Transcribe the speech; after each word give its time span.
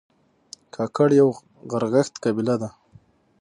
کاکړ 0.75 1.09
یو 1.21 1.29
غرغښت 1.71 2.13
قبیله 2.23 2.55
ده 2.61 2.69